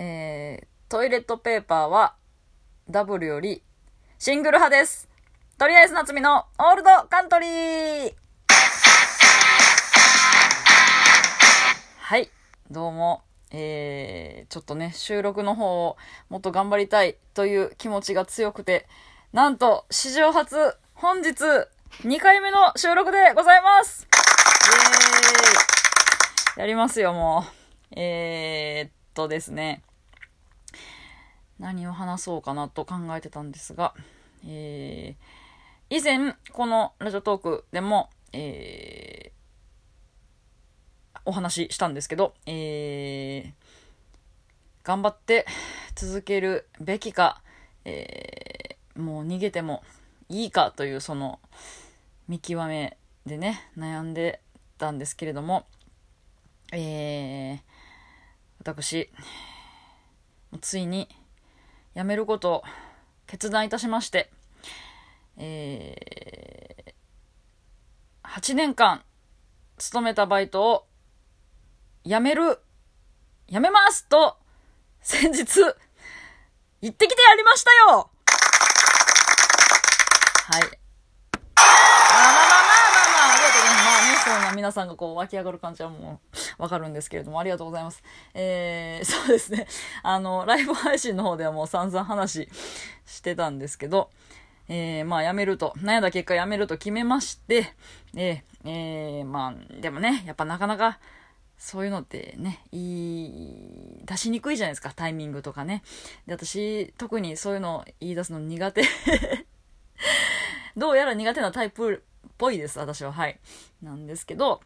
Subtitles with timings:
[0.00, 2.14] えー、トイレットペーパーは
[2.88, 3.64] W より
[4.20, 5.08] シングル派です。
[5.58, 8.14] とりあえず夏美のオールドカントリー
[11.96, 12.30] はい、
[12.70, 13.22] どうも。
[13.50, 15.96] えー、ちょっとね、収録の方を
[16.28, 18.86] もっと頑張りたいという気持ちが強くて、
[19.32, 21.42] なんと、史上初、本日、
[22.04, 24.08] 2回目の収録でございますイ
[26.56, 27.44] エーイやりますよ、も
[27.90, 27.94] う。
[27.98, 29.82] えー、っとですね。
[31.58, 33.94] 何を話そうかなと考えてたんですが、
[34.46, 43.52] えー、以前、このラジオトークでも、えー、お話ししたんですけど、えー、
[44.84, 45.46] 頑張って
[45.94, 47.42] 続けるべきか、
[47.84, 49.82] えー、もう逃げても
[50.28, 51.40] いいかというその
[52.28, 52.96] 見極め
[53.26, 54.40] でね、悩んで
[54.78, 55.66] たんですけれども、
[56.72, 57.58] えー、
[58.60, 59.10] 私、
[60.60, 61.08] ついに
[61.98, 62.62] 辞めることを
[63.26, 64.30] 決断いたしまして、
[65.36, 69.02] えー、8年間
[69.78, 70.86] 勤めたバイトを
[72.04, 72.60] 辞める、
[73.48, 74.36] 辞めますと、
[75.00, 75.44] 先日、
[76.82, 78.10] 行ってきてやりましたよ
[80.44, 80.62] はい。
[80.62, 83.84] あ、まあまあまあまあまあ、ありがとうございます。
[83.84, 88.02] まあね、そうな皆さんがこう湧き上がる感じはもうわかるんですけれども、ありがとうございます。
[88.34, 89.66] えー、 そうですね。
[90.02, 92.48] あの、ライブ配信の方ではもう散々話
[93.06, 94.10] してたんですけど、
[94.68, 97.74] えー、まあ辞めると、悩んだ結果辞めると決めまして、
[98.14, 100.98] えー、えー、まあ、でもね、やっぱなかなか、
[101.56, 105.82] そういうのってね、いい、出しにくいじゃないですか、タイミングとかね。
[106.26, 108.82] で、私、特にそういうの言い出すの苦手。
[110.76, 113.12] どうやら苦手なタイプっぽいです、私は。
[113.12, 113.40] はい。
[113.82, 114.60] なんですけど、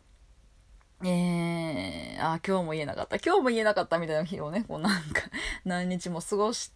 [1.05, 3.17] えー、あ、今日も言えなかった。
[3.17, 5.23] 今日も言えなかったみたいな日をね、こうなんか、
[5.65, 6.73] 何日も過ごし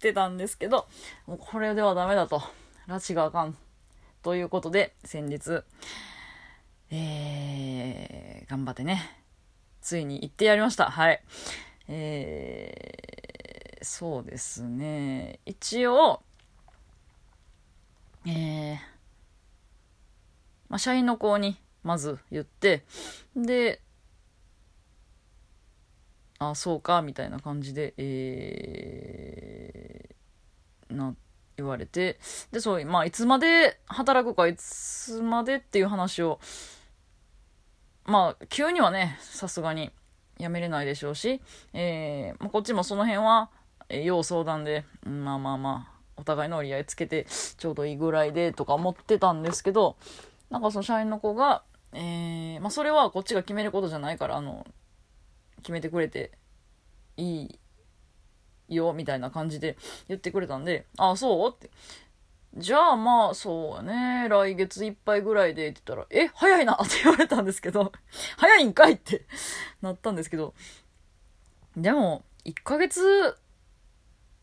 [0.00, 0.88] てたんですけど、
[1.26, 2.42] もうこれではダメだと。
[2.88, 3.56] 拉致があかん。
[4.22, 5.62] ということで、先日、
[6.90, 9.16] えー、頑張ってね、
[9.80, 10.90] ついに行ってやりました。
[10.90, 11.22] はい。
[11.86, 15.38] えー、そうですね。
[15.46, 16.22] 一応、
[18.26, 18.78] えー、
[20.68, 22.84] まあ、社員の子にまず言って、
[23.36, 23.80] で、
[26.38, 31.14] あ、そうか、みたいな感じで、えー、な、
[31.56, 32.18] 言われて、
[32.50, 36.40] で、そう、まあ、いつまで働くか、いつまでっていう話を、
[38.06, 39.90] まあ、急にはね、さすがに
[40.38, 41.42] やめれないでしょうし、
[41.74, 43.50] えーまあ、こっちもその辺は、
[43.88, 47.26] えー要相談で、まあまあまあ、お互いの折り合いつけて、
[47.58, 49.96] ちょうどいいぐらいでとか思ってたんですけど、
[50.48, 54.66] なんかその社員の子が、えーまあ、それはこっちが決めることじゃないから、あの、
[55.58, 56.32] 決めてくれて
[57.16, 57.58] いい
[58.68, 59.76] よ、みたいな感じで
[60.08, 61.52] 言ってくれたんで、あ、そう？
[61.54, 61.70] って。
[62.56, 64.26] じゃあまあ、そうね。
[64.28, 66.74] 来月いっぱいぐらいでって言ったら、え、早いな？
[66.74, 67.92] って言われたんですけど、
[68.36, 69.26] 早いんかいって
[69.82, 70.54] なったんですけど、
[71.76, 73.36] でも、1ヶ月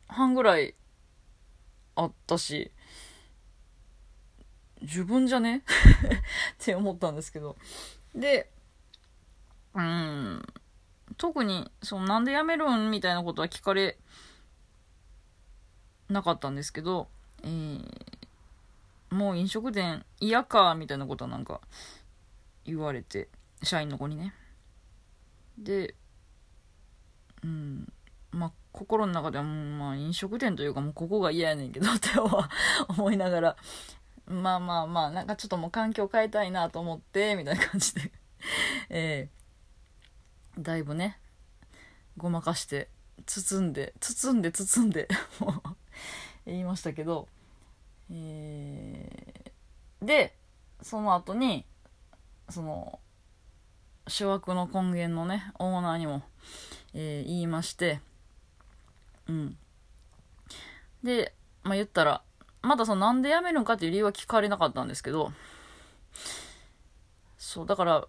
[0.08, 0.76] 半ぐらい
[1.96, 2.72] あったし、
[4.88, 5.58] 十分じゃね？
[6.56, 7.56] って思ったんですけど。
[8.16, 8.52] で、
[9.76, 10.46] うん、
[11.18, 13.98] 特に、そのなんで辞めるんみたいなことは聞かれ
[16.10, 17.08] なかったんですけど、
[17.44, 18.18] えー
[19.10, 21.62] もう飲食店嫌かみたいなことはなんか
[22.66, 23.30] 言われて
[23.64, 24.34] 社員の子にね
[25.58, 25.96] で
[27.44, 27.92] うん
[28.32, 32.50] まあ心の中ではまあ飲食店というかもうここが嫌やねんけど っては
[32.90, 33.58] 思いながら
[34.28, 38.12] まあまあまあなんかちょっともう環境変えたいなと思ってみたいな感じで。
[38.90, 41.20] えーだいぶね
[42.18, 42.90] ごまかして
[43.28, 45.08] 包んで包んで包んで
[45.40, 45.62] もう
[46.48, 47.28] 言いましたけど。
[48.10, 50.36] えーで
[50.84, 51.66] その後に
[52.50, 53.00] その
[54.08, 56.22] 諸悪の根源のねオーナーにも、
[56.94, 58.00] えー言いまして。
[59.28, 59.58] うん。
[61.04, 61.34] で
[61.64, 62.24] まあ言ったら
[62.62, 65.32] まだそのなんで辞めるんかっていう理由は聞かれなかったんですけど
[67.38, 68.08] そうだから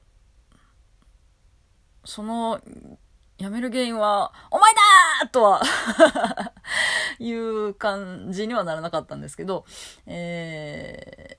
[2.04, 2.60] その
[3.38, 4.74] 辞める原因は「お前
[5.22, 5.62] だ!」とは
[7.20, 9.64] いう感じにはならなかったんですけど、
[10.06, 11.38] え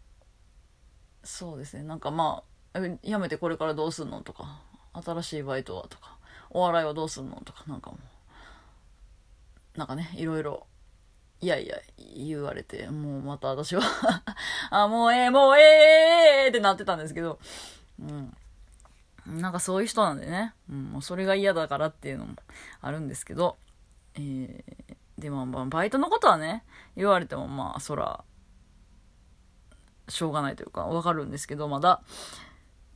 [1.23, 4.61] ー、そうですね、なんかまあ、えやめてこれからどうすんのとか、
[4.93, 6.17] 新しいバイトはとか、
[6.49, 7.97] お笑いはどうすんのとか、なんかも
[9.75, 10.67] う、なんかね、いろいろ、
[11.41, 11.77] いやいや、
[12.15, 13.81] 言われて、もうまた私は
[14.71, 17.39] あ、もうええ、もうええってなってたんですけど、
[17.99, 18.35] うん。
[19.25, 22.33] なんかそういう人なんでね、うん、もうそれが嫌だからっていうのも
[22.81, 23.57] あるんですけど、
[24.15, 26.63] えー、でまあまあバイトのことはね
[26.95, 28.23] 言われてもまあそら
[30.07, 32.01] しょうがないというかわかるんですけどまだ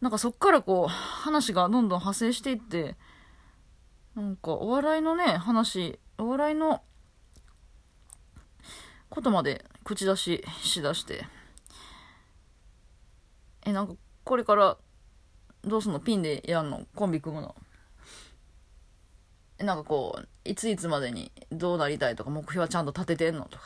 [0.01, 2.95] なんかそっからこう話がどんどん派生していって
[4.15, 6.81] なんかお笑いのね話お笑いの
[9.13, 11.25] ことまで口出ししだして。
[13.65, 13.93] えなんか
[14.23, 14.77] これから
[15.63, 15.99] どうすんの？
[15.99, 16.87] ピンでやんの？
[16.95, 17.55] コンビ組むの？
[19.59, 23.45] なんかこういついつまでにどうなりたいとか目標はちゃんと立ててんの？
[23.45, 23.63] とか。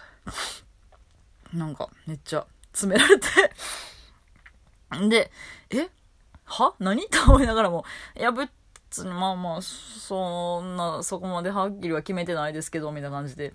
[1.53, 3.27] なんかめっちゃ詰められて。
[5.07, 5.31] で
[5.69, 5.89] え？
[6.43, 6.75] は？
[6.79, 7.07] 何？
[7.09, 7.85] と思いながらも。
[8.17, 8.51] いや別
[9.05, 13.53] にまあまあそんなそこまではっきりは決めてないですけどみたいな感じで。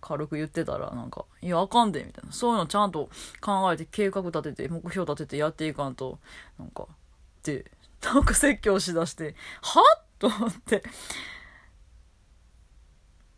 [0.00, 2.32] 軽く言ってたらなんか「いやあかんで」みたいな。
[2.32, 3.10] そういうのちゃんと
[3.40, 6.18] 考えて計画立てて目標立ててやっていかんと
[6.58, 6.86] なんか
[7.42, 7.70] で
[8.02, 9.82] なんか説教しだして「は
[10.18, 10.82] と思って。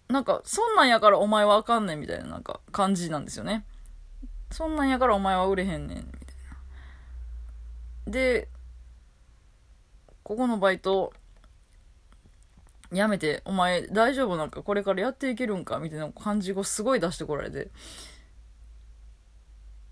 [0.09, 3.65] なんかそんなんやからお前はあかんねんみたいななんか感じなんですよね。
[4.51, 6.13] そんなんやからお前は売れへんねんみたい
[8.07, 8.13] な。
[8.13, 8.49] で
[10.23, 11.15] ここのバイト
[12.93, 15.79] やめて、お前大丈夫なんかこれからやっていけるんか？
[15.79, 17.71] みたいな感じをすごい出してこられて。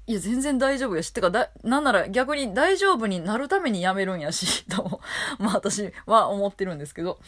[0.07, 1.11] いや、全然大丈夫やし。
[1.13, 5.01] てか、だ、なんなら逆に大丈夫になるためにやめるんやし、 と、
[5.39, 7.19] まあ私は思ってるんですけど。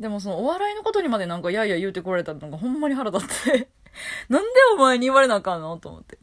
[0.00, 3.70] でもそのお笑いのことにまでなんかやいや言うてこられたのがほんまに腹立って
[4.28, 5.78] なんでお前に言われなあかんの？
[5.78, 6.18] と思って。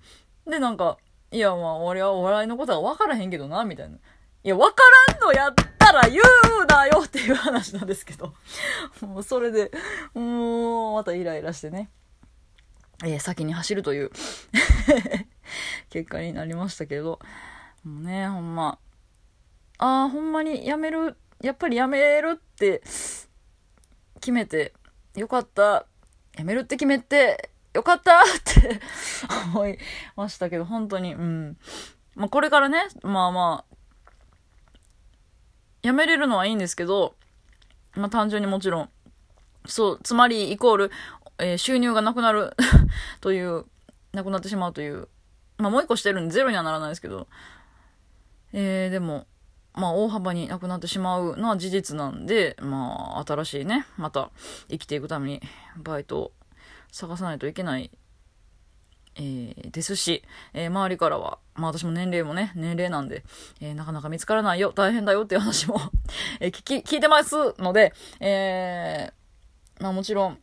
[0.45, 0.97] で、なんか、
[1.31, 3.97] いや、まあ俺はお笑いのことは分からへんけどな、みたいな。
[4.43, 4.75] いや、分か
[5.09, 8.33] らんのやったら言うなよっていう話なんですけど。
[9.01, 9.71] もうそれで、
[10.13, 11.89] もうまたイライラしてね。
[13.03, 14.11] えー、先に走るという
[15.89, 17.19] 結果になりましたけど。
[17.83, 18.79] もうね、ほんま。
[19.77, 22.81] ああ、ほんまにやめる、やっぱりやめるって
[24.15, 24.73] 決めて
[25.15, 25.85] よかった。
[26.35, 28.79] やめるって決めてよかった って
[29.53, 29.77] 思い
[30.15, 31.57] ましたけど、本当に、うん。
[32.15, 33.72] まあ、これからね、まあまあ、
[35.83, 37.13] やめれるのはいいんですけど、
[37.95, 38.89] まあ、単純にもちろん、
[39.65, 40.91] そう、つまりイコール、
[41.37, 42.55] えー、収入がなくなる
[43.21, 43.65] という、
[44.13, 45.07] なくなってしまうという、
[45.57, 47.27] まあ、もう一個してるんでゼロにはならないですけど、
[48.53, 49.27] えー、でも、
[49.73, 54.29] まあ、大幅になくなってしまうのは事実なんで、まあ、新しいね、また
[54.69, 55.41] 生きていくために
[55.77, 56.31] バイトを
[56.91, 57.91] 探さないといけない
[59.15, 60.23] えー、ですし、
[60.53, 63.23] えー、周りからは、まあ私も年齢もね、年齢なんで、
[63.61, 65.79] えー、なかなか見つからないよ、大変だよっていう話も
[66.39, 69.11] え聞き、聞いてますので、え
[69.79, 70.39] まあもちろん、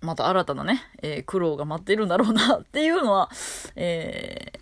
[0.00, 3.30] また新たなね、え苦労が待っているんだろうなっていうのは、
[3.76, 4.52] え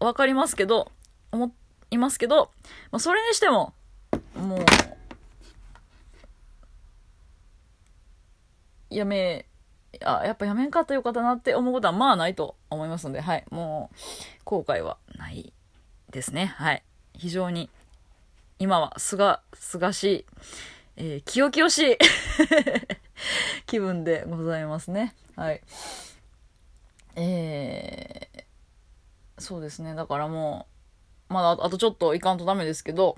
[0.00, 0.90] わかりますけど、
[1.30, 1.54] 思
[1.90, 2.50] いますけど、
[2.90, 3.74] まあそれにしても、
[4.34, 4.64] もう、
[8.90, 9.46] やめ
[10.04, 13.44] あ、やっぱやめんかったよかったなって思うことはまあないと思いますので、はい。
[13.50, 13.96] もう、
[14.44, 15.52] 後悔はない
[16.10, 16.46] ですね。
[16.56, 16.82] はい。
[17.14, 17.70] 非常に、
[18.58, 20.26] 今はすが、すがしい、
[20.96, 21.98] えー、清々しい
[23.66, 25.14] 気分でございますね。
[25.36, 25.60] はい。
[27.16, 29.94] えー、そうですね。
[29.94, 30.66] だからも
[31.30, 33.16] う、まだあとちょっといかんとダメですけど、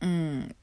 [0.00, 0.56] うん、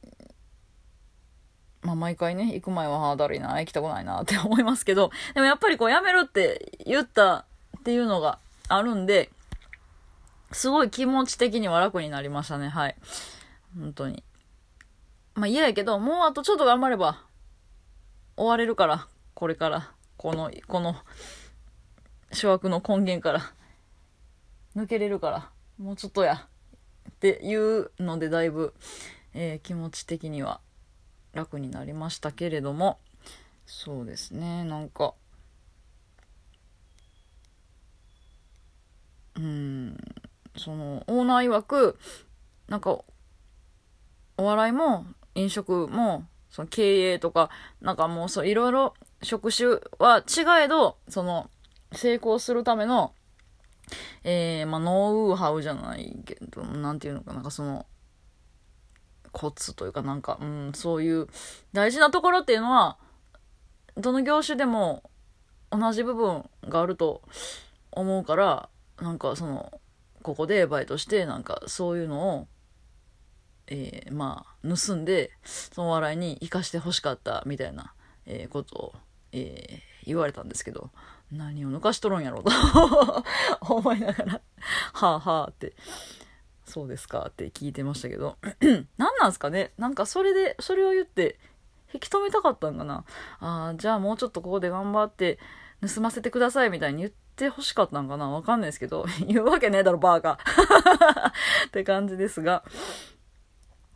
[1.88, 7.46] まあ、毎回ね、行く前は、あだるいな、行きたくないなって思いますけど、 でもやっぱりこう、やめるって言った
[7.80, 9.32] っていうのがあるんで、
[10.52, 12.96] すごい気持ち的には楽になりましたね、はい。
[13.80, 14.22] 本当に。
[15.34, 17.24] まあ嫌やけど、もうあとちょっと頑張れば、
[18.36, 20.98] 終われるから、これから、この、この、
[22.34, 23.54] 諸悪の根源から、
[24.76, 26.50] 抜けれるから、もうちょっとや、
[27.10, 28.74] っていうのでだいぶ、
[29.34, 30.60] えー、気持ち的には
[31.38, 33.00] 楽になりましたけれども
[33.66, 35.14] そうですねなんか
[39.36, 39.98] うん
[40.58, 41.98] そのオーナー曰く
[42.68, 43.00] なんか
[44.38, 47.50] お笑いも飲食もその経営とか
[47.82, 51.50] なんかもうそういろいろ職種は違えどその
[51.94, 53.14] 成功するための
[54.24, 57.86] えー、まあ、ノウハウじゃないけど、なんていうのかな、なんかその、
[59.32, 61.28] コツというかなんか、うん、そういう
[61.74, 62.98] 大事なところっていうのは、
[63.96, 65.04] どの業種でも
[65.72, 67.22] 同じ部分があると
[67.92, 68.70] 思うから、
[69.02, 69.82] なんかその、
[70.24, 72.48] ここでバイトして、なんかそういうのを、
[73.68, 77.94] えー、まあ、盗んで、その笑いに生かして欲しかったみたいな、
[78.26, 78.94] えー、ことを、
[79.34, 80.92] えー、言われたんですけど、
[81.32, 82.52] 何を抜かしとるんやろうと
[83.74, 84.42] 思いながら、
[84.94, 85.74] はあはあって。
[86.68, 88.38] そうですかって聞いてましたけど。
[88.98, 89.72] 何なんすかね？
[89.78, 91.40] なんかそれでそれを言って
[91.94, 93.06] 引き止めたかったんかな？
[93.40, 95.40] ああじゃあもうちょっとここで頑張って
[95.94, 98.30] 盗ませてくださいみたいに言って欲しかったんかな？
[98.30, 99.06] わかんないですけど。
[99.26, 100.40] 言うわけねえだろバーカ
[101.68, 102.64] って感じですが。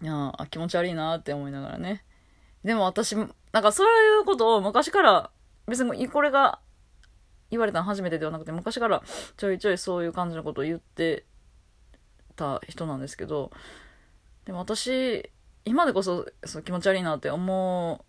[0.02, 2.04] いや気持ち悪いなって思いながらね。
[2.64, 3.28] でも私なん
[3.64, 3.88] かそう
[4.20, 5.30] いうことを昔から
[5.68, 6.60] 別にこれが
[7.52, 9.04] 言われたの初めてではなくて昔から
[9.36, 11.26] ちょいちょいそういう感じのことを言って
[12.42, 13.52] た人なんですけど
[14.46, 15.30] でも私
[15.64, 18.04] 今でこそそう気持ち悪いなって思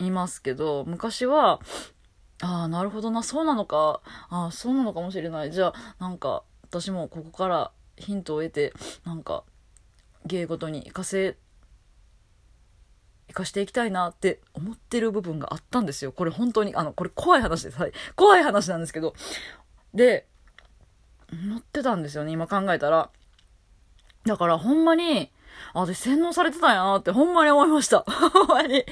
[0.00, 1.60] いますけど昔は
[2.42, 8.72] ああなるほどなそうなのかああそうなのかもしれないじゃあなんか私もここからヒントを得て
[9.04, 9.44] なんか
[10.26, 11.36] 芸事に活かせ
[13.28, 16.12] 生かしていきたいなって思ってる部分があったんですよ。
[16.12, 17.78] これ本当に、あの、これ怖い話です。
[17.78, 17.92] はい。
[18.14, 19.14] 怖い話なんですけど。
[19.94, 20.26] で、
[21.32, 23.10] 思ってたんですよね、今考えたら。
[24.24, 25.30] だからほんまに、
[25.72, 28.00] あ、私洗脳されてたんやなってほんまに思いました。
[28.06, 28.84] ほんまに。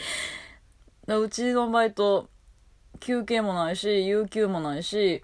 [1.06, 2.28] うちのバイト、
[3.00, 5.22] 休憩もないし、有給もないし、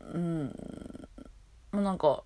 [0.00, 0.46] うん、
[1.72, 2.22] もうなんか、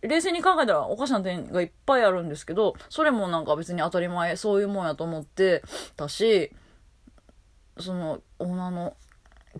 [0.00, 5.62] 冷静に考えたらおかしな点がいっぱいあるんですけど、それもなんか別に当たり前、そういうもんやと思って
[5.96, 6.52] たし、
[7.78, 8.96] その、オーナーの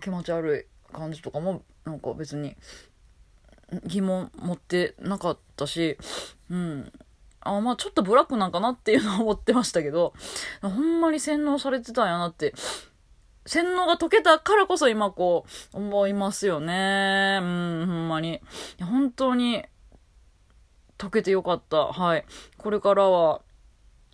[0.01, 2.55] 気持ち悪い感じとかも、なんか別に
[3.85, 5.97] 疑問持ってなかったし、
[6.49, 6.91] うん。
[7.41, 10.13] あ、まあちょっとブラックなんかなっていうのは思ってましたけど、
[10.61, 12.53] ほんまに洗脳されてたんやなって、
[13.45, 17.39] 洗脳が解けたからこそ今こう、思いますよね。
[17.41, 18.41] うん、ほんまに。
[18.81, 19.63] 本当に、
[20.97, 21.87] 解けてよかった。
[21.87, 22.25] はい。
[22.57, 23.41] これからは、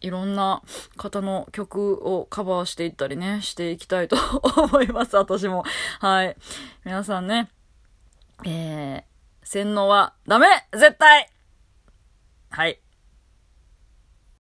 [0.02, 0.64] いろんな
[0.98, 4.18] 方の曲をカバーしていったりね、していきたいと
[4.58, 5.16] 思います。
[5.16, 5.64] 私も。
[6.00, 6.36] はい。
[6.84, 7.50] 皆さんね、
[8.44, 9.11] えー、
[9.54, 11.30] 洗脳はダメ絶対
[12.52, 12.80] はい。